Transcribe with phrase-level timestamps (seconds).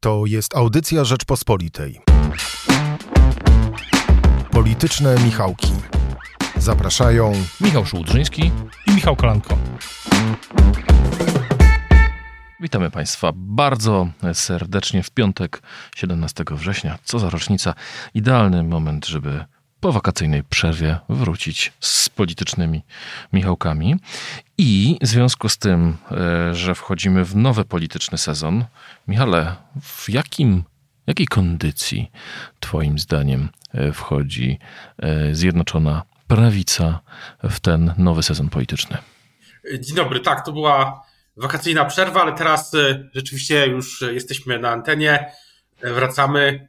[0.00, 2.00] To jest audycja Rzeczpospolitej.
[4.50, 5.72] Polityczne Michałki.
[6.56, 8.52] Zapraszają Michał Szułdrzyński
[8.86, 9.58] i Michał Kolanko.
[12.60, 15.62] Witamy Państwa bardzo serdecznie w piątek
[15.96, 16.98] 17 września.
[17.04, 17.74] Co za rocznica.
[18.14, 19.44] Idealny moment, żeby
[19.80, 22.82] po wakacyjnej przerwie wrócić z politycznymi
[23.32, 23.96] Michałkami.
[24.58, 28.64] I w związku z tym, e, że wchodzimy w nowy polityczny sezon,
[29.08, 30.64] Michale, w jakim,
[31.06, 32.10] jakiej kondycji
[32.60, 34.58] Twoim zdaniem e, wchodzi
[34.98, 37.00] e, Zjednoczona Prawica
[37.42, 38.98] w ten nowy sezon polityczny?
[39.80, 41.02] Dzień dobry, tak, to była
[41.36, 42.72] wakacyjna przerwa, ale teraz
[43.12, 45.32] rzeczywiście już jesteśmy na antenie,
[45.82, 46.68] wracamy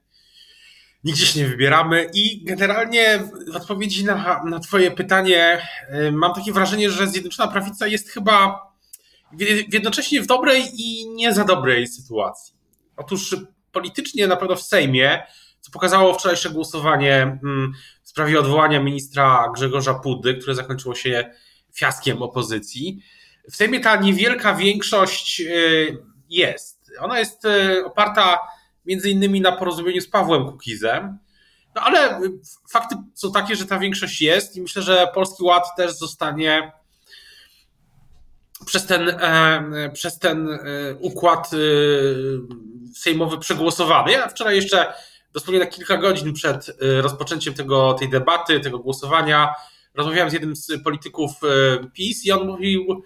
[1.03, 3.19] nigdzie się nie wybieramy i generalnie
[3.51, 5.67] w odpowiedzi na, na Twoje pytanie
[6.11, 8.69] mam takie wrażenie, że Zjednoczona Prawica jest chyba
[9.71, 12.53] jednocześnie w dobrej i nie za dobrej sytuacji.
[12.97, 13.35] Otóż
[13.71, 15.23] politycznie na pewno w Sejmie,
[15.61, 17.39] co pokazało wczorajsze głosowanie
[18.03, 21.31] w sprawie odwołania ministra Grzegorza Pudy, które zakończyło się
[21.73, 23.03] fiaskiem opozycji.
[23.51, 25.41] W Sejmie ta niewielka większość
[26.29, 26.91] jest.
[26.99, 27.43] Ona jest
[27.85, 28.39] oparta
[28.89, 31.17] między innymi na porozumieniu z Pawłem Kukizem.
[31.75, 32.21] No ale
[32.71, 36.71] fakty są takie, że ta większość jest i myślę, że Polski Ład też zostanie
[38.65, 40.59] przez ten, e, przez ten e,
[40.99, 41.57] układ e,
[42.95, 44.11] sejmowy przegłosowany.
[44.11, 44.93] Ja wczoraj jeszcze
[45.33, 49.53] dosłownie na kilka godzin przed rozpoczęciem tego, tej debaty, tego głosowania
[49.95, 51.31] rozmawiałem z jednym z polityków
[51.93, 53.03] PiS i on mówił,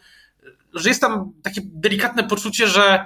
[0.74, 3.06] że jest tam takie delikatne poczucie, że,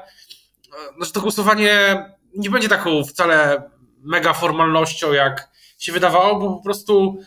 [1.02, 2.06] że to głosowanie
[2.38, 3.70] nie będzie taką wcale
[4.02, 5.50] mega formalnością, jak
[5.80, 7.20] się wydawało, bo po prostu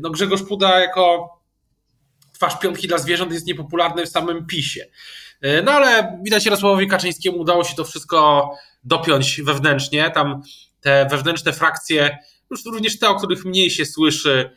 [0.00, 1.34] no Grzegorz Puda jako
[2.32, 4.86] twarz piątki dla zwierząt jest niepopularny w samym PiSie.
[5.64, 8.50] No ale widać Jarosławowi Kaczyńskiemu udało się to wszystko
[8.84, 10.10] dopiąć wewnętrznie.
[10.10, 10.42] Tam
[10.80, 12.18] te wewnętrzne frakcje,
[12.50, 14.50] już również te, o których mniej się słyszy,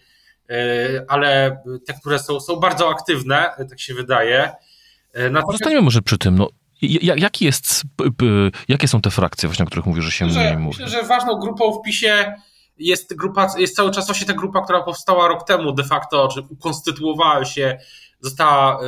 [1.08, 4.52] ale te, które są, są bardzo aktywne, tak się wydaje.
[5.14, 5.52] Natomiast...
[5.52, 6.38] Zostańmy może przy tym.
[6.38, 6.48] No,
[7.02, 7.84] Jaki jest,
[8.68, 10.84] jakie są te frakcje, właśnie, o których mówisz, że się myślę, mniej mówi?
[10.84, 12.34] Myślę, że ważną grupą w PiSie
[12.78, 16.42] jest grupa, jest cały czas właśnie ta grupa, która powstała rok temu de facto, czy
[16.50, 17.78] ukonstytuowała się,
[18.20, 18.80] została,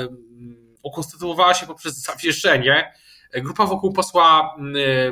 [0.83, 2.93] ukonstytuowała się poprzez zawieszenie.
[3.33, 4.55] Grupa wokół posła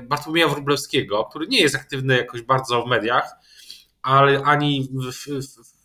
[0.03, 3.35] Bartłomieja Wróblewskiego, który nie jest aktywny jakoś bardzo w mediach,
[4.01, 5.11] ale ani w,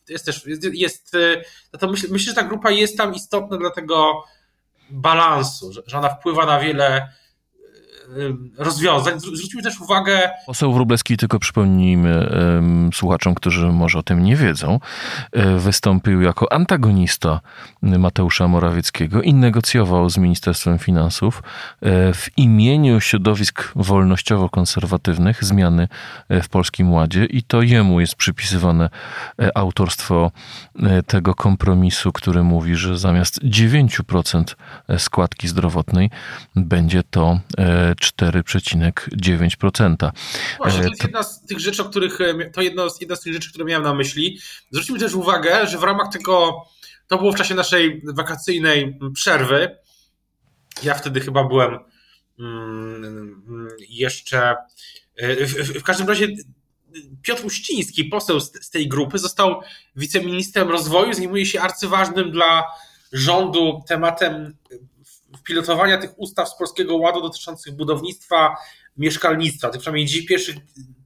[0.06, 1.16] w, jest też, jest, jest
[1.72, 4.24] no to myślę, myślę, że ta grupa jest tam istotna dlatego,
[4.92, 7.08] balansu, że, ona wpływa na wiele
[8.58, 9.20] rozwiązań.
[9.20, 10.30] Zwróćmy też uwagę.
[10.46, 12.28] Poseł Wróblewski, tylko przypomnijmy
[12.94, 14.80] słuchaczom, którzy może o tym nie wiedzą,
[15.32, 17.40] e, wystąpił jako antagonista
[17.82, 21.42] Mateusza Morawieckiego i negocjował z Ministerstwem Finansów
[21.80, 25.88] e, w imieniu środowisk wolnościowo-konserwatywnych zmiany
[26.28, 28.90] e, w Polskim Ładzie i to jemu jest przypisywane
[29.54, 30.30] autorstwo
[31.06, 34.44] tego kompromisu, który mówi, że zamiast 9%
[34.98, 36.10] składki zdrowotnej
[36.56, 37.38] będzie to
[37.94, 40.10] 4,9%.
[40.58, 42.18] Właśnie, to jest jedna z tych rzeczy, o których,
[42.52, 44.38] to jedno, jedna z tych rzeczy, które miałem na myśli.
[44.70, 46.64] Zwróćmy też uwagę, że w ramach tego,
[47.06, 49.76] to było w czasie naszej wakacyjnej przerwy.
[50.82, 51.78] Ja wtedy chyba byłem
[52.38, 54.54] mm, jeszcze,
[55.18, 56.28] w, w każdym razie
[57.22, 59.60] Piotr Uściński, poseł z, z tej grupy, został
[59.96, 62.64] wiceministrem rozwoju, zajmuje się arcyważnym dla
[63.12, 64.56] rządu tematem
[65.44, 68.56] pilotowania tych ustaw z Polskiego Ładu dotyczących budownictwa,
[68.96, 70.56] mieszkalnictwa, tych przynajmniej pierwszych,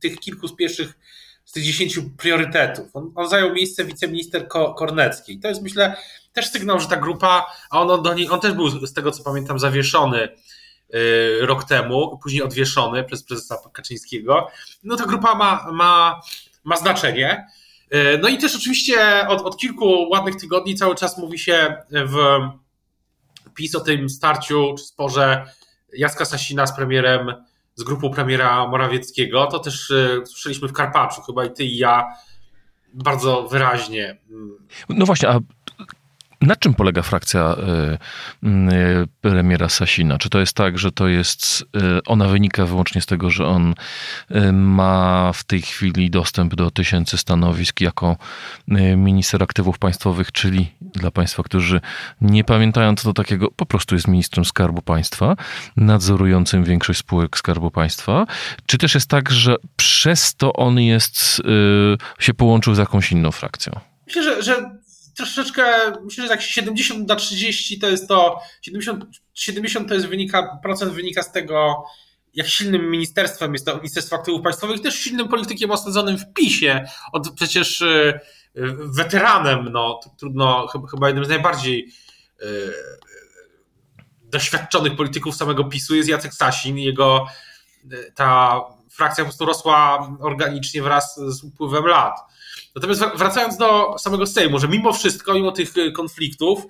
[0.01, 0.99] tych kilku z pierwszych
[1.47, 2.87] z tych dziesięciu priorytetów.
[2.95, 5.41] On, on zajął miejsce wiceminister Korneckiej.
[5.41, 5.97] To jest myślę
[6.33, 9.13] też sygnał, że ta grupa, a on, on, do niej, on też był z tego
[9.13, 10.29] co pamiętam zawieszony
[10.89, 14.49] yy, rok temu, później odwieszony przez prezesa Kaczyńskiego.
[14.83, 16.21] No ta grupa ma, ma,
[16.65, 17.47] ma znaczenie.
[17.91, 22.17] Yy, no i też oczywiście od, od kilku ładnych tygodni cały czas mówi się w
[23.57, 25.45] PiS o tym starciu czy sporze
[25.93, 27.35] Jacka Sasina z premierem,
[27.75, 32.05] z grupą premiera Morawieckiego, to też y, słyszeliśmy w Karpaczu, chyba i ty i ja
[32.95, 34.19] bardzo wyraźnie.
[34.89, 35.41] No właśnie, a
[36.41, 37.57] na czym polega frakcja
[38.43, 40.19] y, y, premiera Sasina?
[40.19, 43.75] Czy to jest tak, że to jest, y, ona wynika wyłącznie z tego, że on
[44.53, 48.17] ma w tej chwili dostęp do tysięcy stanowisk jako
[48.97, 51.81] minister aktywów państwowych, czyli dla Państwa, którzy
[52.21, 55.37] nie pamiętają co to takiego, po prostu jest ministrem Skarbu Państwa,
[55.77, 58.27] nadzorującym większość spółek Skarbu Państwa.
[58.67, 61.43] Czy też jest tak, że przez to on jest,
[62.19, 63.81] się połączył z jakąś inną frakcją?
[64.07, 64.76] Myślę, że, że
[65.17, 65.65] troszeczkę,
[66.05, 69.05] myślę, że tak 70 na 30 to jest to, 70,
[69.35, 71.85] 70 to jest wynika, procent wynika z tego,
[72.35, 76.85] jak silnym ministerstwem jest to Ministerstwo Aktywów Państwowych, też silnym politykiem osadzonym w PiSie.
[77.13, 78.21] On przecież e,
[78.79, 81.93] weteranem, no trudno, chyba jednym z najbardziej
[84.25, 86.79] doświadczonych polityków samego PiSu jest Jacek Sasin.
[86.79, 87.27] Jego
[88.15, 88.61] ta
[88.97, 92.21] frakcja po prostu rosła organicznie wraz z upływem lat.
[92.75, 96.63] Natomiast wracając do samego Sejmu, że mimo wszystko, mimo tych konfliktów,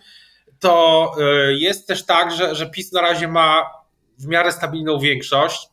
[0.58, 1.12] to
[1.48, 3.70] jest też tak, że, że PiS na razie ma
[4.18, 5.68] w miarę stabilną większość.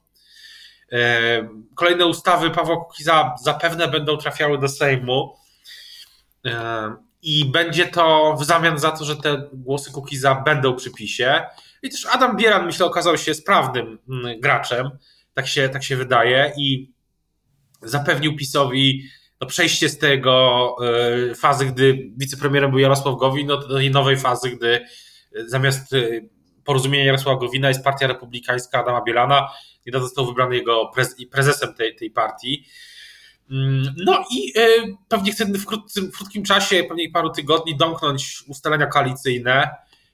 [0.91, 5.35] E, kolejne ustawy Pawła Kukiza zapewne będą trafiały do Sejmu
[7.21, 11.44] i będzie to w zamian za to, że te głosy Kukiza będą przy PiSie.
[11.81, 14.89] I też Adam Bieran, myślę, okazał się sprawnym mm, graczem,
[15.33, 16.94] tak się, tak się wydaje, i
[17.81, 19.03] zapewnił PiSowi
[19.41, 20.75] no, przejście z tego
[21.31, 24.85] e, fazy, gdy wicepremierem był Jarosław Gowin, no, do tej nowej fazy, gdy
[25.45, 25.95] zamiast
[26.63, 29.50] porozumienia Jarosława Gowina jest partia republikańska Adama Bielana.
[29.85, 30.91] Niedawno został wybrany jego
[31.31, 32.65] prezesem tej, tej partii.
[33.51, 34.68] Mm, no i e,
[35.07, 35.65] pewnie chce w,
[36.12, 39.69] w krótkim czasie, pewnie paru tygodni, domknąć ustalenia koalicyjne.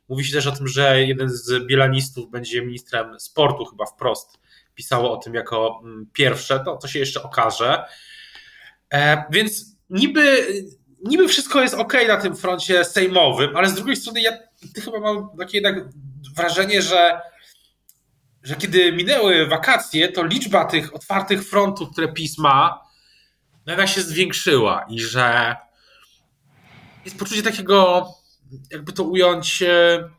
[0.10, 4.40] Mówi się też o tym, że jeden z bielanistów będzie ministrem sportu, chyba wprost
[4.80, 7.84] pisało o tym jako mm, pierwsze, to, to się jeszcze okaże.
[8.94, 10.48] E, więc niby,
[11.04, 14.32] niby wszystko jest ok na tym froncie sejmowym, ale z drugiej strony ja
[14.84, 15.76] chyba mam takie jednak
[16.36, 17.22] wrażenie, że,
[18.44, 22.82] że kiedy minęły wakacje, to liczba tych otwartych frontów, które PiS ma,
[23.66, 25.56] nagle się zwiększyła i że
[27.06, 28.08] jest poczucie takiego,
[28.72, 30.10] jakby to ująć, e,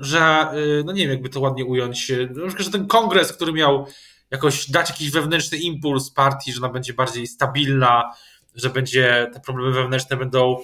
[0.00, 3.86] że, e, no nie wiem, jakby to ładnie ująć, e, że ten kongres, który miał
[4.30, 8.12] jakoś dać jakiś wewnętrzny impuls partii, że ona będzie bardziej stabilna,
[8.54, 10.56] że będzie, te problemy wewnętrzne będą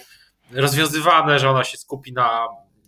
[0.52, 2.46] rozwiązywane, że ona się skupi na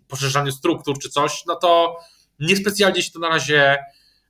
[0.08, 1.98] poszerzaniu struktur czy coś, no to
[2.40, 3.78] niespecjalnie się to na razie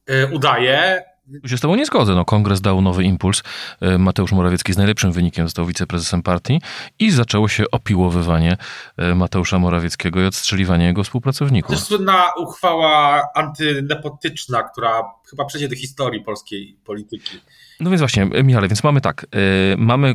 [0.06, 1.10] e, udaje.
[1.43, 2.15] Tu się z tobą nie zgodzę.
[2.15, 3.43] No, kongres dał nowy impuls.
[3.81, 6.61] E, Mateusz Morawiecki z najlepszym wynikiem został wiceprezesem partii
[6.99, 8.56] i zaczęło się opiłowywanie
[8.97, 11.77] e, Mateusza Morawieckiego i odstrzeliwanie jego współpracowników.
[11.77, 17.41] To słynna uchwała antynepotyczna, która chyba przejdzie do historii polskiej polityki.
[17.81, 19.27] No więc właśnie, Michale, więc mamy tak,
[19.73, 20.15] y, mamy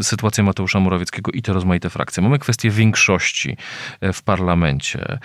[0.00, 2.22] y, sytuację Mateusza Morawieckiego i te rozmaite frakcje.
[2.22, 3.56] Mamy kwestię większości
[4.04, 5.18] y, w parlamencie.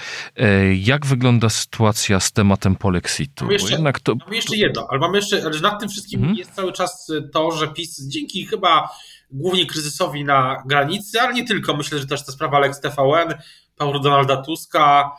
[0.75, 3.45] Jak wygląda sytuacja z tematem polexitu?
[3.45, 4.15] Mamy jeszcze, Jednak to...
[4.31, 6.37] jeszcze jedno, ale mamy jeszcze, ale nad tym wszystkim mhm.
[6.37, 8.89] jest cały czas to, że PiS dzięki chyba
[9.31, 13.33] głównie kryzysowi na granicy, ale nie tylko, myślę, że też ta sprawa Lex TVN,
[13.77, 15.11] Paulu Donalda Tuska,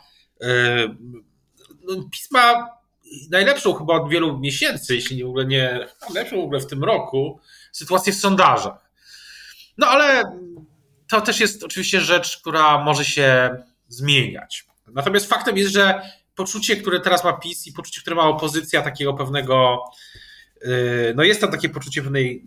[1.87, 2.67] no, PiS ma
[3.31, 6.83] najlepszą chyba od wielu miesięcy, jeśli nie w ogóle nie, najlepszą w ogóle w tym
[6.83, 7.39] roku,
[7.71, 8.89] sytuację w sondażach.
[9.77, 10.23] No ale
[11.09, 13.49] to też jest oczywiście rzecz, która może się
[13.87, 14.65] zmieniać.
[14.87, 16.01] Natomiast faktem jest, że
[16.35, 19.83] poczucie, które teraz ma PiS i poczucie, które ma opozycja, takiego pewnego,
[20.61, 22.43] yy, no jest tam takie poczucie pewnej,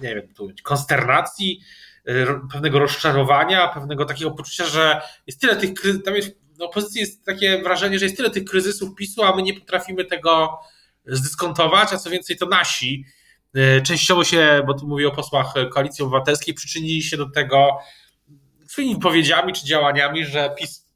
[0.00, 1.60] nie wiem, tu konsternacji,
[2.04, 5.72] yy, pewnego rozczarowania, pewnego takiego poczucia, że jest tyle tych,
[6.04, 9.54] tam jest opozycji jest takie wrażenie, że jest tyle tych kryzysów PiSu, a my nie
[9.54, 10.58] potrafimy tego
[11.06, 13.04] zdyskontować, a co więcej to nasi
[13.54, 17.78] e, częściowo się, bo tu mówię o posłach Koalicji Obywatelskiej, przyczynili się do tego
[18.66, 20.86] swoimi wypowiedziami czy działaniami, że PiS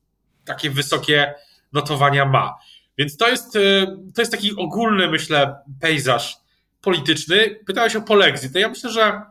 [0.44, 1.34] takie wysokie
[1.72, 2.58] notowania ma.
[2.98, 6.36] Więc to jest, e, to jest taki ogólny, myślę, pejzaż
[6.80, 7.60] polityczny.
[7.66, 8.52] Pytałeś o polexit.
[8.52, 9.22] To ja myślę, że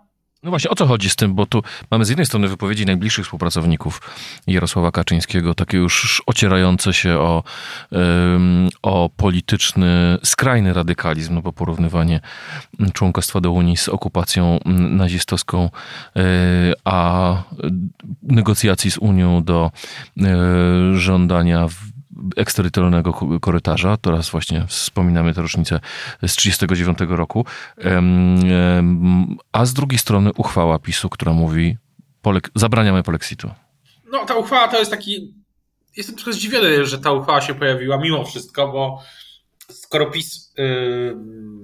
[0.44, 1.36] no właśnie, o co chodzi z tym?
[1.36, 4.02] Bo tu mamy z jednej strony wypowiedzi najbliższych współpracowników
[4.48, 7.44] Jarosława Kaczyńskiego, takie już ocierające się o,
[8.82, 12.20] o polityczny, skrajny radykalizm, no bo porównywanie
[12.94, 15.70] członkostwa do Unii z okupacją nazistowską,
[16.16, 16.22] e,
[16.86, 17.44] a
[18.24, 19.72] negocjacji z Unią do
[20.18, 20.38] e,
[20.94, 21.68] żądania
[22.38, 23.98] eksterytorialnego korytarza.
[23.98, 25.80] Teraz właśnie wspominamy tę rocznicę
[26.28, 27.46] z 1939 roku.
[29.52, 31.78] A z drugiej strony uchwała PiSu, która mówi
[32.22, 33.52] polek zabraniamy polexitu.
[34.12, 35.34] No ta uchwała to jest taki...
[35.98, 39.02] Jestem trochę zdziwiony, że ta uchwała się pojawiła mimo wszystko, bo
[39.72, 41.16] skoro PiS yy,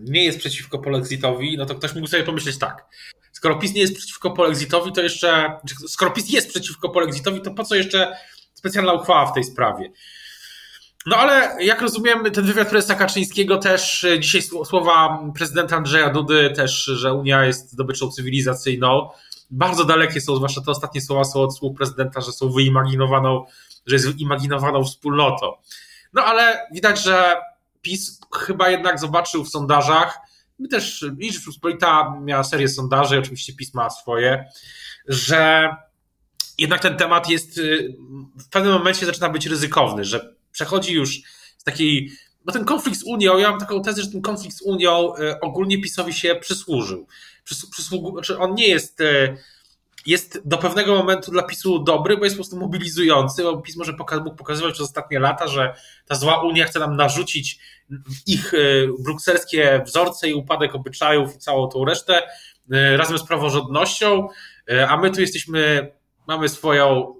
[0.03, 2.85] nie jest przeciwko polexitowi, no to ktoś mógł sobie pomyśleć tak.
[3.31, 5.57] Skoro PiS nie jest przeciwko polexitowi, to jeszcze...
[5.87, 8.17] Skoro PiS jest przeciwko polexitowi, to po co jeszcze
[8.53, 9.91] specjalna uchwała w tej sprawie?
[11.05, 16.53] No ale jak rozumiem, ten wywiad prezesa Kaczyńskiego też e, dzisiaj słowa prezydenta Andrzeja Dudy
[16.55, 19.09] też, że Unia jest zdobyczą cywilizacyjną.
[19.51, 23.45] Bardzo dalekie są, zwłaszcza te ostatnie słowa są od słów prezydenta, że są wyimaginowaną,
[23.85, 25.51] że jest wyimaginowaną wspólnotą.
[26.13, 27.35] No ale widać, że
[27.81, 30.19] PiS chyba jednak zobaczył w sondażach,
[30.59, 34.45] my też, i Rzeczpospolita miała serię sondaży, oczywiście PiS ma swoje,
[35.07, 35.69] że
[36.57, 37.95] jednak ten temat jest y,
[38.39, 41.21] w pewnym momencie zaczyna być ryzykowny, że przechodzi już
[41.57, 42.11] z takiej
[42.45, 45.39] no ten konflikt z Unią, ja mam taką tezę, że ten konflikt z Unią e,
[45.39, 47.07] ogólnie PiSowi się przysłużył.
[47.43, 49.37] Przys, przysługu, znaczy on nie jest, e,
[50.05, 53.93] jest do pewnego momentu dla PiSu dobry, bo jest po prostu mobilizujący, bo PiS może
[53.93, 55.75] poka mógł pokazywać przez ostatnie lata, że
[56.07, 57.59] ta zła Unia chce nam narzucić
[58.27, 58.57] ich e,
[58.99, 62.21] brukselskie wzorce i upadek obyczajów i całą tą resztę
[62.95, 64.27] razem z praworządnością,
[64.87, 65.91] a my tu jesteśmy,
[66.27, 67.15] mamy swoją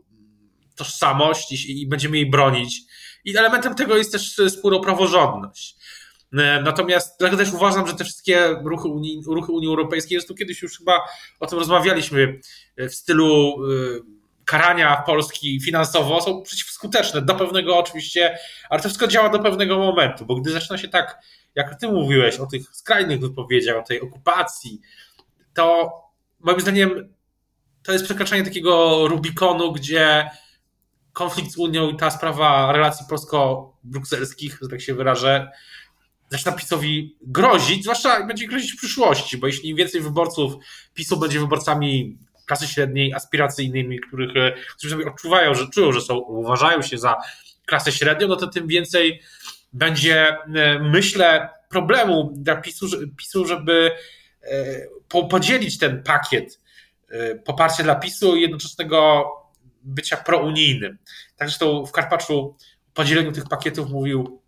[0.75, 2.82] tożsamość i, i będziemy jej bronić
[3.25, 5.75] i elementem tego jest też spóro praworządność.
[6.34, 10.62] E, natomiast dlatego też uważam, że te wszystkie ruchy Unii, ruchy Unii Europejskiej, tu kiedyś
[10.62, 11.01] już chyba
[11.39, 12.39] o tym rozmawialiśmy,
[12.77, 18.38] e, w stylu e, karania Polski finansowo są przeciwskuteczne do pewnego oczywiście,
[18.70, 21.18] ale to wszystko działa do pewnego momentu, bo gdy zaczyna się tak,
[21.56, 24.82] jak ty mówiłeś o tych skrajnych wypowiedziach, o tej okupacji,
[25.53, 25.94] to
[26.39, 27.13] moim zdaniem
[27.84, 30.30] to jest przekraczanie takiego Rubikonu, gdzie
[31.13, 35.51] konflikt z Unią i ta sprawa relacji polsko-brukselskich, że tak się wyrażę,
[36.29, 40.53] zaczyna PiSowi grozić, zwłaszcza będzie grozić w przyszłości, bo jeśli więcej wyborców
[40.93, 44.32] PiSu będzie wyborcami klasy średniej, aspiracyjnymi, których,
[44.77, 47.15] którzy sobie odczuwają, że czują, że są, uważają się za
[47.65, 49.22] klasę średnią, no to tym więcej
[49.74, 53.91] będzie, e, myślę, problemu dla PiSu, PiSu żeby
[55.12, 56.60] e, podzielić ten pakiet
[57.10, 59.25] e, poparcia dla PiSu i jednoczesnego
[59.84, 60.98] bycia prounijnym.
[61.36, 62.56] Tak zresztą w Karpaczu o
[62.94, 64.42] podzieleniu tych pakietów mówił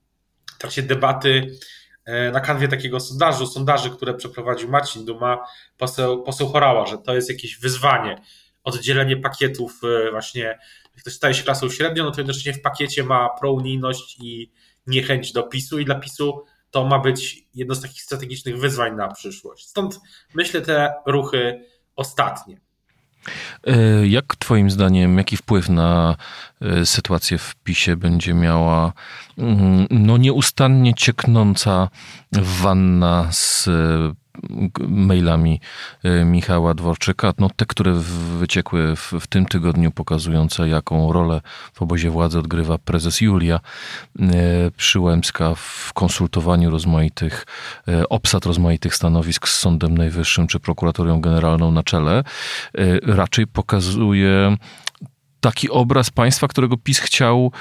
[0.56, 1.58] w trakcie debaty
[2.06, 5.46] e, na kanwie takiego sondażu, sondaży, które przeprowadził Marcin Duma,
[5.78, 8.22] poseł, poseł Chorała, że to jest jakieś wyzwanie,
[8.64, 10.60] oddzielenie pakietów e, właśnie, jak
[11.00, 14.52] ktoś staje się klasą średnią, no to jednocześnie w pakiecie ma prounijność i
[14.88, 19.08] niechęć do PiSu i dla PiSu to ma być jedno z takich strategicznych wyzwań na
[19.08, 19.68] przyszłość.
[19.68, 20.00] Stąd
[20.34, 21.66] myślę te ruchy
[21.96, 22.62] ostatnie.
[23.68, 26.16] E, jak Twoim zdaniem, jaki wpływ na
[26.62, 28.94] e, sytuację w PiSie będzie miała
[29.38, 31.90] mm, no, nieustannie cieknąca
[32.32, 33.70] wanna z
[34.88, 35.60] mailami
[36.04, 37.94] e, Michała Dworczyka, no te, które
[38.40, 41.42] wyciekły w, w, tym tygodniu, pokazujące jaką rolę
[41.74, 43.60] w obozie władzy odgrywa prezes Julia
[44.20, 44.28] e,
[44.78, 47.46] Przyłębska w konsultowaniu rozmaitych,
[47.88, 52.24] e, obsad rozmaitych stanowisk z Sądem Najwyższym czy Prokuratorią Generalną na czele,
[53.04, 54.58] raczej pokazuje
[55.46, 57.52] taki obraz państwa, którego PiS chciał,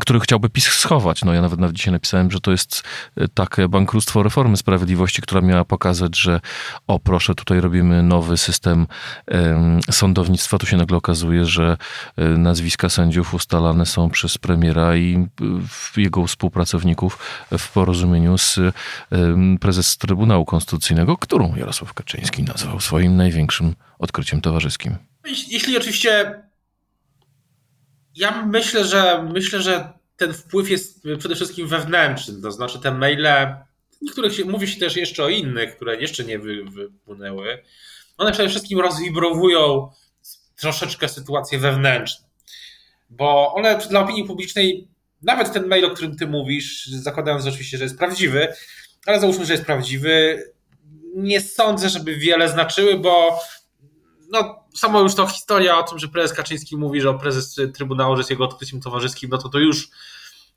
[0.00, 1.24] który chciałby PiS schować.
[1.24, 2.82] No ja nawet, nawet dzisiaj napisałem, że to jest
[3.16, 6.40] e, takie bankructwo reformy sprawiedliwości, która miała pokazać, że
[6.86, 8.86] o proszę, tutaj robimy nowy system
[9.90, 10.58] sądownictwa.
[10.58, 11.76] Tu się nagle okazuje, że
[12.16, 15.28] e, nazwiska sędziów ustalane są przez premiera i
[15.96, 17.18] jego współpracowników
[17.58, 18.60] w porozumieniu z
[19.60, 24.96] prezes Trybunału Konstytucyjnego, którą Jarosław Kaczyński nazwał swoim największym odkryciem towarzyskim.
[25.48, 26.42] Jeśli oczywiście
[28.14, 33.56] ja myślę, że myślę, że ten wpływ jest przede wszystkim wewnętrzny, to znaczy te maile,
[34.02, 37.62] niektórych się, mówi się też jeszcze o innych, które jeszcze nie wy, wypłynęły,
[38.18, 39.90] one przede wszystkim rozwibrowują
[40.56, 42.26] troszeczkę sytuację wewnętrzną,
[43.10, 44.88] bo one dla opinii publicznej,
[45.22, 48.48] nawet ten mail, o którym ty mówisz, zakładając oczywiście, że jest prawdziwy,
[49.06, 50.44] ale załóżmy, że jest prawdziwy,
[51.16, 53.38] nie sądzę, żeby wiele znaczyły, bo
[54.30, 58.20] no, samo już to historia o tym, że prezes Kaczyński mówi, że prezes Trybunału, że
[58.20, 59.90] jest jego odkryciem towarzyskim, no to to już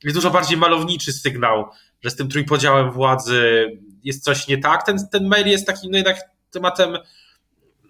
[0.03, 1.65] jest dużo bardziej malowniczy sygnał,
[2.01, 3.65] że z tym trójpodziałem władzy
[4.03, 4.85] jest coś nie tak.
[4.85, 6.97] Ten, ten mail jest takim no jednak tematem,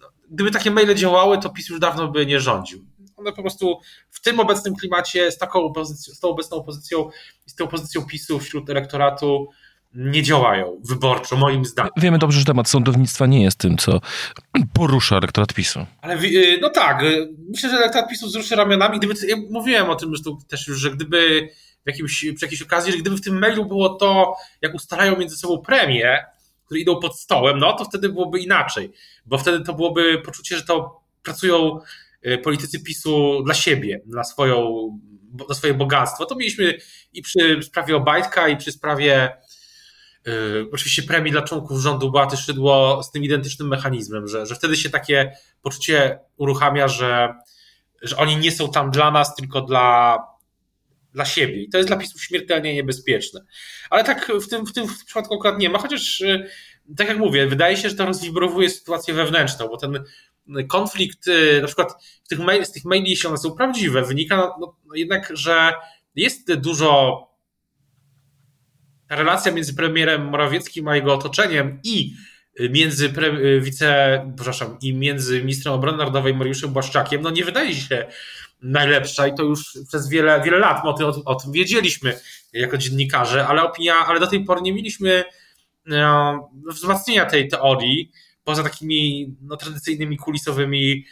[0.00, 2.84] no, gdyby takie maile działały, to PiS już dawno by nie rządził.
[3.16, 3.80] One po prostu
[4.10, 7.10] w tym obecnym klimacie, z taką opozycją, z tą obecną opozycją
[7.46, 9.48] i z tą opozycją PiSu wśród elektoratu,
[9.96, 11.92] nie działają wyborczo, moim zdaniem.
[11.96, 14.00] Wiemy dobrze, że temat sądownictwa nie jest tym, co
[14.74, 15.86] porusza elektorat PiSu.
[16.00, 18.98] Ale y, no tak, y, myślę, że elektorat PiSu wzruszy ramionami.
[18.98, 20.12] Gdyby, ja mówiłem o tym
[20.48, 21.48] też już, że gdyby
[21.84, 25.36] w jakimś, przy jakiejś okazji, że gdyby w tym mailu było to, jak ustalają między
[25.36, 26.24] sobą premie,
[26.64, 28.92] które idą pod stołem, no to wtedy byłoby inaczej,
[29.26, 31.80] bo wtedy to byłoby poczucie, że to pracują
[32.26, 34.88] y, politycy PiSu dla siebie, dla, swoją,
[35.46, 36.26] dla swoje bogactwo.
[36.26, 36.78] To mieliśmy
[37.12, 39.36] i przy sprawie Obajtka, i przy sprawie
[40.72, 44.90] oczywiście premii dla członków rządu Beaty Szydło z tym identycznym mechanizmem, że, że wtedy się
[44.90, 47.34] takie poczucie uruchamia, że,
[48.02, 50.18] że oni nie są tam dla nas, tylko dla,
[51.12, 51.62] dla siebie.
[51.62, 53.40] I to jest dla PiSów śmiertelnie niebezpieczne.
[53.90, 56.48] Ale tak w tym, w tym przypadku akurat nie ma, chociaż yy,
[56.96, 60.04] tak jak mówię, wydaje się, że to rozwibrowuje sytuację wewnętrzną, bo ten
[60.68, 61.92] konflikt, yy, na przykład
[62.28, 65.72] tych, maili, z tych maili, jeśli one są prawdziwe, wynika no, no jednak, że
[66.14, 67.20] jest dużo
[69.08, 72.14] relacja między premierem Morawieckim a jego otoczeniem i
[72.70, 78.06] między pre, wice, przepraszam, i między ministrem obrony narodowej Mariuszem Błaszczakiem, no nie wydaje się
[78.62, 82.18] najlepsza i to już przez wiele, wiele lat o tym, o tym wiedzieliśmy
[82.52, 85.24] jako dziennikarze, ale opinia, ale do tej pory nie mieliśmy
[85.86, 88.12] no, wzmacnienia tej teorii
[88.44, 91.04] poza takimi no, tradycyjnymi kulisowymi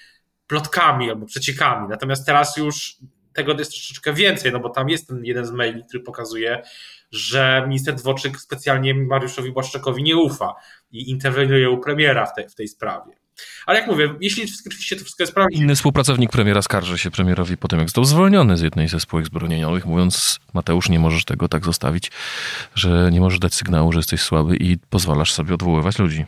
[0.47, 1.89] plotkami albo przeciekami.
[1.89, 2.97] Natomiast teraz już
[3.35, 6.63] tego jest troszeczkę więcej, no bo tam jest ten jeden z maili, który pokazuje,
[7.11, 10.55] że minister Dworczyk specjalnie Mariuszowi Błaszczakowi nie ufa
[10.93, 13.13] i interweniuje u premiera w tej, w tej sprawie.
[13.67, 15.57] Ale jak mówię, jeśli oczywiście to wszystko jest prawda.
[15.57, 19.27] Inny współpracownik premiera skarży się premierowi po tym, jak został zwolniony z jednej ze spółek
[19.27, 22.11] zbrojeniowych, mówiąc: Mateusz, nie możesz tego tak zostawić,
[22.75, 26.25] że nie możesz dać sygnału, że jesteś słaby i pozwalasz sobie odwoływać ludzi.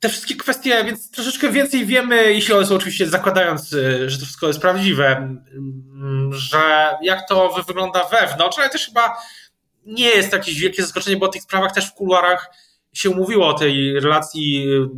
[0.00, 4.24] Te wszystkie kwestie, więc troszeczkę więcej wiemy, jeśli one są oczywiście zakładając, y, że to
[4.24, 9.16] wszystko jest prawdziwe, mm, że jak to wygląda wewnątrz, ale też chyba
[9.86, 12.50] nie jest jakieś wielkie zaskoczenie, bo o tych sprawach też w kuluarach
[12.92, 14.88] się mówiło o tej relacji y,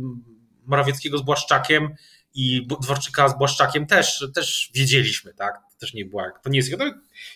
[0.65, 1.95] Morawieckiego z Błaszczakiem
[2.33, 5.59] i Dworczyka z Błaszczakiem też, też wiedzieliśmy, tak?
[5.79, 6.85] Też nie była, to nie jest, no,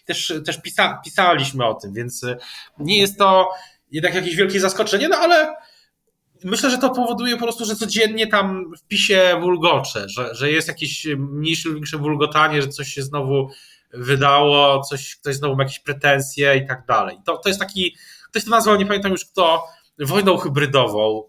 [0.05, 2.37] też, też pisa, pisaliśmy o tym, więc y,
[2.79, 3.49] nie jest to
[3.91, 5.55] jednak jakieś wielkie zaskoczenie, no ale
[6.43, 10.67] myślę, że to powoduje po prostu, że codziennie tam w pisie wulgocze, że, że jest
[10.67, 13.49] jakieś mniejsze lub większe wulgotanie, że coś się znowu
[13.93, 17.17] wydało, coś, ktoś znowu ma jakieś pretensje i tak dalej.
[17.25, 17.95] To, to jest taki,
[18.29, 19.63] ktoś to nazwał, nie pamiętam już kto,
[19.99, 21.23] wojną hybrydową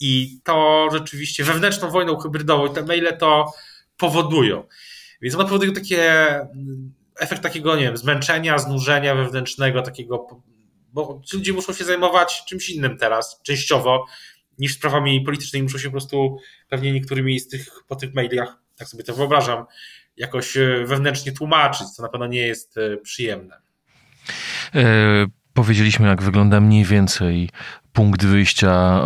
[0.00, 3.52] i to rzeczywiście wewnętrzną wojną hybrydową i te maile to
[3.96, 4.64] powodują.
[5.22, 6.00] Więc one powodują takie
[7.18, 10.26] efekt takiego, nie wiem, zmęczenia, znużenia wewnętrznego, takiego,
[10.92, 14.06] bo ludzie muszą się zajmować czymś innym teraz, częściowo,
[14.60, 16.38] niż sprawami politycznymi, muszą się po prostu
[16.68, 19.64] pewnie niektórymi z tych, po tych mailach, tak sobie to wyobrażam,
[20.16, 23.56] jakoś e, wewnętrznie tłumaczyć, co na pewno nie jest e, przyjemne.
[24.74, 27.48] E, powiedzieliśmy, jak wygląda mniej więcej
[27.92, 29.00] punkt wyjścia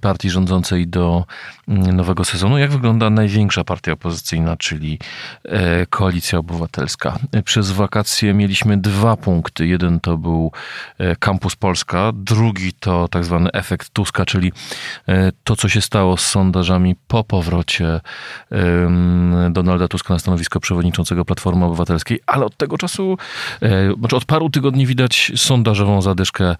[0.00, 1.24] partii rządzącej do
[1.68, 2.58] mm, nowego sezonu.
[2.58, 4.98] Jak wygląda największa partia opozycyjna, czyli
[5.44, 7.18] e, Koalicja Obywatelska?
[7.44, 9.66] Przez wakacje mieliśmy dwa punkty.
[9.66, 10.52] Jeden to był
[10.98, 14.52] e, Kampus Polska, drugi to tak zwany efekt Tuska, czyli
[15.08, 18.00] e, to, co się stało z sondażami po powrocie
[19.50, 23.16] Donalda Tuska na stanowisko przewodniczącego Platformy Obywatelskiej, ale od tego czasu,
[23.98, 26.56] znaczy od paru tygodni widać sondażową zadyszkę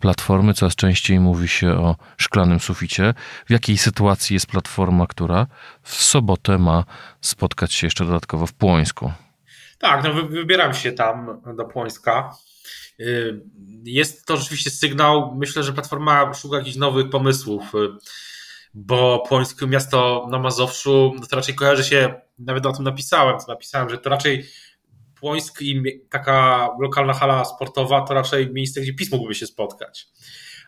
[0.00, 3.14] Platformy, coraz częściej częściej mówi się o szklanym suficie.
[3.46, 5.46] W jakiej sytuacji jest platforma, która
[5.82, 6.84] w sobotę ma
[7.20, 9.12] spotkać się jeszcze dodatkowo w Płońsku?
[9.78, 12.34] Tak, no wybieram się tam do Płońska.
[13.00, 13.40] Y,
[13.84, 15.34] jest to rzeczywiście sygnał.
[15.34, 17.78] Myślę, że Platforma szuka jakichś nowych pomysłów, y,
[18.74, 23.44] bo Płońskie miasto na Mazowszu no to raczej kojarzy się, nawet o tym napisałem, to
[23.48, 24.44] napisałem, że to raczej
[25.20, 30.08] Płońsk i taka lokalna hala sportowa to raczej miejsce, gdzie PiS mógłby się spotkać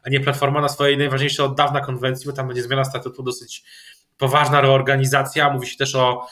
[0.02, 3.64] a nie Platforma na swojej najważniejszej od dawna konwencji, bo tam będzie zmiana statutu, dosyć
[4.16, 5.50] poważna reorganizacja.
[5.50, 6.26] Mówi się też o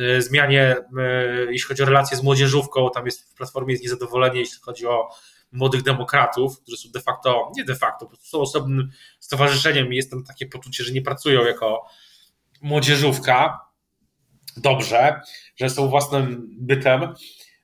[0.00, 2.90] y, zmianie, y, jeśli chodzi o relacje z młodzieżówką.
[2.94, 5.08] Tam jest w Platformie jest niezadowolenie, jeśli chodzi o
[5.52, 10.10] młodych demokratów, którzy są de facto, nie de facto, po są osobnym stowarzyszeniem i jest
[10.10, 11.84] tam takie poczucie, że nie pracują jako
[12.62, 13.66] młodzieżówka.
[14.56, 15.20] Dobrze,
[15.56, 17.14] że są własnym bytem.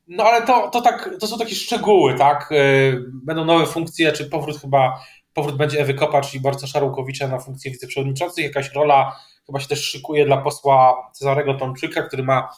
[0.09, 2.53] No ale to, to, tak, to są takie szczegóły, tak?
[2.53, 7.39] Y, będą nowe funkcje, czy powrót chyba powrót będzie Ewy Kopacz i Borca Szarłkowicza na
[7.39, 8.45] funkcję wiceprzewodniczących.
[8.45, 9.17] Jakaś rola
[9.47, 12.49] chyba się też szykuje dla posła Cezarego Tomczyka, który ma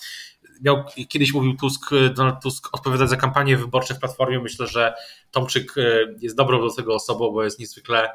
[0.63, 4.41] miał, kiedyś mówił Tusk, Donald Tusk odpowiadać za kampanię wyborcze w Platformie.
[4.41, 4.95] Myślę, że
[5.31, 5.83] Tomczyk e,
[6.21, 8.11] jest dobrą do tego osobą, bo jest niezwykle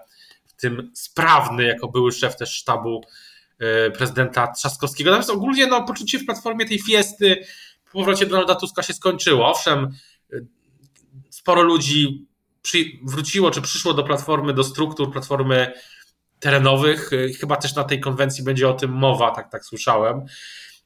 [0.45, 3.01] w tym sprawny, jako były szef też sztabu
[3.59, 5.11] e, prezydenta Trzaskowskiego.
[5.11, 7.45] Natomiast ogólnie no, poczucie w Platformie tej fiesty
[7.85, 9.51] po powrocie Donalda Tuska się skończyło.
[9.51, 9.93] Owszem,
[10.33, 10.37] e,
[11.29, 12.28] sporo ludzi
[12.69, 15.73] przy, wróciło, czy przyszło do platformy, do struktur platformy
[16.39, 17.09] terenowych.
[17.39, 20.25] Chyba też na tej konwencji będzie o tym mowa, tak, tak słyszałem.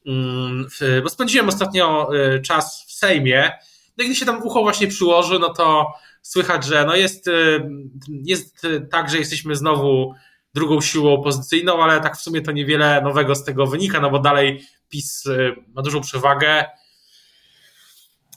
[0.06, 0.66] Mm,
[1.02, 3.52] bo spędziłem ostatnio y, czas w Sejmie.
[3.98, 5.92] No i gdy się tam ucho właśnie przyłoży, no to
[6.22, 7.68] słychać, że no jest, y,
[8.08, 10.14] jest tak, że jesteśmy znowu
[10.54, 14.18] drugą siłą opozycyjną, ale tak w sumie to niewiele nowego z tego wynika, no bo
[14.18, 16.64] dalej PiS y, ma dużą przewagę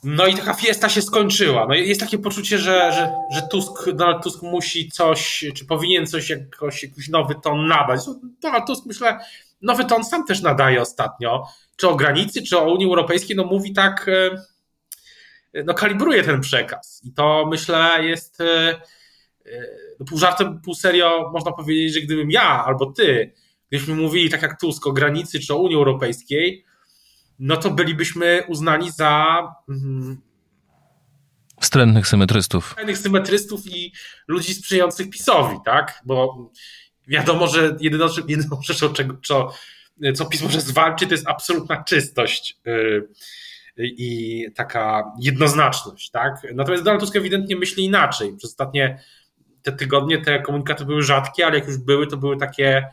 [0.03, 1.65] no i taka fiesta się skończyła.
[1.69, 6.29] No jest takie poczucie, że, że, że Tusk, Donald Tusk musi coś, czy powinien coś,
[6.29, 8.07] jakoś, jakiś nowy ton nadać.
[8.07, 9.19] No, Donald Tusk, myślę,
[9.61, 11.43] nowy ton sam też nadaje ostatnio.
[11.75, 14.09] Czy o granicy, czy o Unii Europejskiej, no mówi tak,
[15.53, 17.01] e, no kalibruje ten przekaz.
[17.03, 18.69] I to myślę jest e,
[19.45, 19.67] e,
[19.99, 23.31] no pół żartem, pół serio można powiedzieć, że gdybym ja albo ty,
[23.69, 26.65] gdybyśmy mówili tak jak Tusk o granicy czy o Unii Europejskiej,
[27.39, 30.17] no to bylibyśmy uznani za mm,
[31.61, 32.67] wstrętnych symetrystów.
[32.67, 33.93] Wstrętnych symetrystów i
[34.27, 36.01] ludzi sprzyjających PiSowi, tak?
[36.05, 36.49] Bo
[37.07, 39.53] wiadomo, że jedyną, jedyną rzeczą, czego, co,
[40.15, 43.09] co PiS może zwalczyć, to jest absolutna czystość yy,
[43.77, 46.47] i taka jednoznaczność, tak?
[46.53, 48.37] Natomiast Donald Tusk ewidentnie myśli inaczej.
[48.37, 48.99] Przez ostatnie
[49.61, 52.87] te tygodnie te komunikaty były rzadkie, ale jak już były, to były takie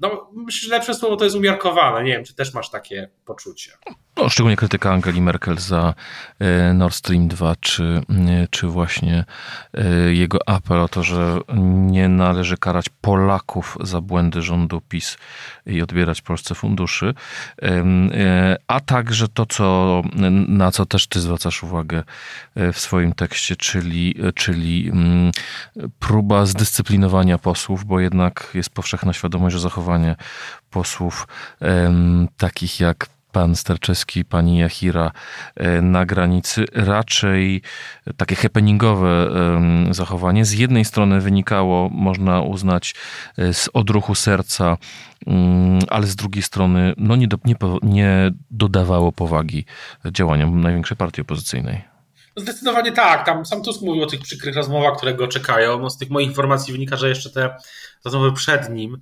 [0.00, 2.04] no, myślę, że lepsze słowo to jest umiarkowane.
[2.04, 3.70] Nie wiem, czy też masz takie poczucie.
[4.16, 5.94] No, szczególnie krytyka Angeli Merkel za
[6.38, 9.24] e, Nord Stream 2, czy, e, czy właśnie
[9.74, 15.16] e, jego apel o to, że nie należy karać Polaków za błędy rządu PiS
[15.66, 17.14] i odbierać Polsce funduszy,
[18.66, 20.02] a także to, co,
[20.48, 22.02] na co też ty zwracasz uwagę
[22.72, 25.30] w swoim tekście, czyli, czyli mm,
[25.98, 29.83] próba zdyscyplinowania posłów, bo jednak jest powszechna świadomość, że zachowanie
[30.70, 31.28] posłów
[32.36, 35.12] takich jak pan Sterczewski, pani Jachira
[35.56, 37.62] e, na granicy, raczej
[38.16, 39.30] takie happeningowe
[39.90, 40.44] zachowanie.
[40.44, 42.94] Z jednej strony wynikało, można uznać,
[43.38, 44.76] e, z odruchu serca,
[45.26, 49.64] mm, ale z drugiej strony no nie, do, nie, nie dodawało powagi
[50.04, 51.84] działaniom największej partii opozycyjnej.
[52.36, 53.26] Zdecydowanie tak.
[53.26, 55.78] Tam sam Tusk mówił o tych przykrych rozmowach, które go czekają.
[55.78, 57.56] No, z tych moich informacji wynika, że jeszcze te
[58.04, 59.00] rozmowy przed nim.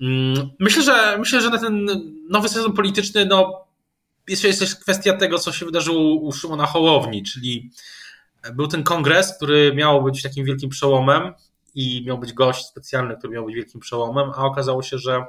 [0.00, 1.86] Mm, myślę, że myślę, że na ten
[2.30, 3.66] nowy sezon polityczny, no,
[4.28, 7.70] jest też kwestia tego, co się wydarzyło u Szymona Hołowni, czyli
[8.54, 11.32] był ten kongres, który miał być takim wielkim przełomem
[11.74, 15.24] i miał być gość specjalny, który miał być wielkim przełomem, a okazało się, że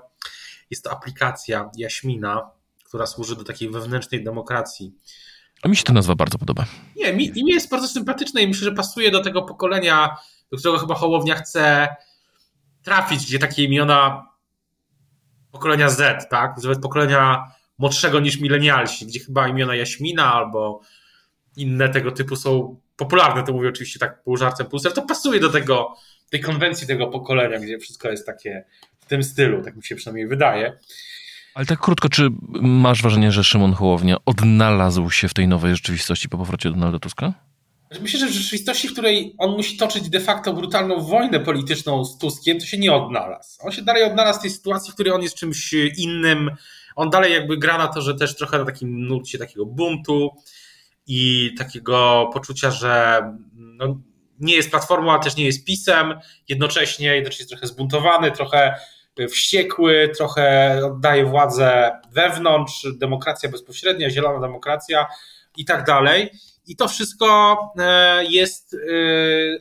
[0.69, 2.49] jest to aplikacja Jaśmina,
[2.83, 4.93] która służy do takiej wewnętrznej demokracji.
[5.61, 6.65] A mi się ta nazwa bardzo podoba.
[6.95, 10.17] Nie, mi, mi jest bardzo sympatyczne i myślę, że pasuje do tego pokolenia,
[10.51, 11.87] do którego chyba Hołownia chce
[12.83, 14.27] trafić, gdzie takie imiona
[15.51, 16.57] pokolenia Z, tak?
[16.63, 17.43] Nawet pokolenia
[17.77, 20.81] młodszego niż milenialsi, gdzie chyba imiona Jaśmina albo
[21.57, 25.49] inne tego typu są popularne, to mówię oczywiście tak pół żartem, pół to pasuje do
[25.49, 25.95] tego,
[26.29, 28.65] tej konwencji tego pokolenia, gdzie wszystko jest takie
[28.99, 30.77] w tym stylu, tak mi się przynajmniej wydaje.
[31.53, 32.29] Ale tak krótko, czy
[32.61, 37.33] masz wrażenie, że Szymon Hołownia odnalazł się w tej nowej rzeczywistości po powrocie Donalda Tuska?
[38.01, 42.17] Myślę, że w rzeczywistości, w której on musi toczyć de facto brutalną wojnę polityczną z
[42.17, 43.59] Tuskiem, to się nie odnalazł.
[43.61, 46.51] On się dalej odnalazł w tej sytuacji, w której on jest czymś innym.
[46.95, 50.29] On dalej jakby gra na to, że też trochę na takim nurcie takiego buntu
[51.07, 53.21] i takiego poczucia, że
[53.55, 53.99] no,
[54.39, 56.19] nie jest platformą, a też nie jest pisem.
[56.47, 58.75] Jednocześnie, jednocześnie jest trochę zbuntowany, trochę
[59.29, 65.07] wściekły, trochę oddaje władzę wewnątrz, demokracja bezpośrednia, zielona demokracja
[65.57, 66.29] i tak dalej.
[66.67, 68.77] I to wszystko e, jest e,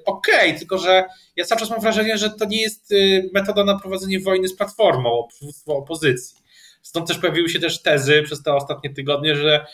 [0.04, 0.26] ok,
[0.58, 1.04] tylko że
[1.36, 2.96] ja cały czas mam wrażenie, że to nie jest e,
[3.34, 5.28] metoda na prowadzenie wojny z platformą
[5.66, 6.38] o opozycji.
[6.82, 9.66] Stąd też pojawiły się też tezy przez te ostatnie tygodnie, że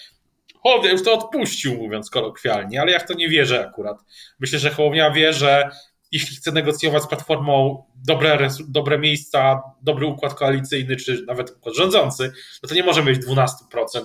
[0.62, 3.99] Hołownia już to odpuścił, mówiąc kolokwialnie, ale ja w to nie wierzę akurat.
[4.40, 5.71] Myślę, że Hołownia wie, że
[6.12, 12.33] jeśli chce negocjować z Platformą dobre, dobre miejsca, dobry układ koalicyjny, czy nawet układ rządzący,
[12.62, 13.47] no to nie może mieć 12%,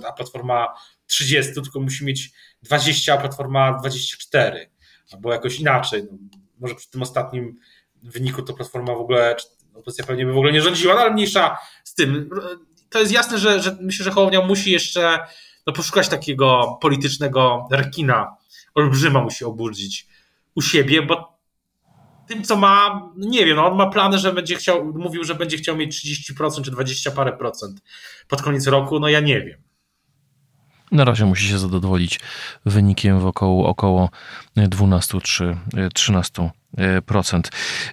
[0.08, 0.68] a Platforma
[1.08, 2.32] 30, tylko musi mieć
[2.63, 4.70] 20, a Platforma 24.
[5.13, 6.04] Albo jakoś inaczej.
[6.12, 6.17] No,
[6.60, 7.60] może przy tym ostatnim
[8.04, 9.36] wyniku to Platforma w ogóle,
[9.74, 12.30] opozycja pewnie by w ogóle nie rządziła, no ale mniejsza z tym.
[12.89, 15.20] To jest jasne, że, że myślę, że Hołownia musi jeszcze
[15.67, 18.38] no, poszukać takiego politycznego rekina.
[18.76, 20.08] Olbrzyma musi obudzić
[20.56, 21.38] u siebie, bo
[22.28, 25.58] tym, co ma, nie wiem, no on ma plany, że będzie chciał, mówił, że będzie
[25.58, 27.82] chciał mieć 30% czy 20 parę procent
[28.28, 29.67] pod koniec roku, no ja nie wiem.
[30.91, 32.19] Na razie musi się zadowolić
[32.65, 34.10] wynikiem w około, około
[34.58, 37.41] 12-13%.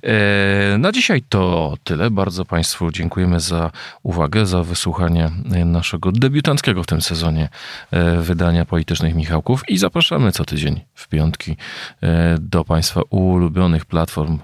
[0.02, 2.10] E, na dzisiaj to tyle.
[2.10, 3.70] Bardzo Państwu dziękujemy za
[4.02, 5.30] uwagę, za wysłuchanie
[5.64, 7.48] naszego debiutanckiego w tym sezonie
[7.90, 11.56] e, wydania politycznych Michałków i zapraszamy co tydzień w piątki
[12.02, 14.38] e, do Państwa ulubionych platform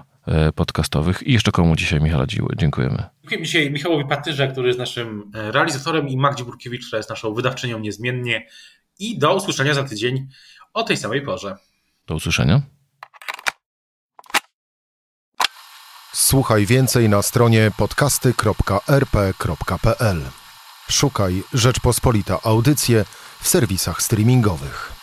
[0.55, 1.23] podcastowych.
[1.23, 2.55] I jeszcze komu dzisiaj Michała Dziły.
[2.57, 3.03] Dziękujemy.
[3.21, 7.79] Dziękujemy dzisiaj Michałowi Patyrze, który jest naszym realizatorem i Magdzie Burkiewicz, która jest naszą wydawczynią
[7.79, 8.47] niezmiennie.
[8.99, 10.27] I do usłyszenia za tydzień
[10.73, 11.57] o tej samej porze.
[12.07, 12.61] Do usłyszenia.
[16.13, 20.21] Słuchaj więcej na stronie podcasty.rp.pl.
[20.89, 23.05] Szukaj Rzeczpospolita Audycje
[23.41, 25.00] w serwisach streamingowych.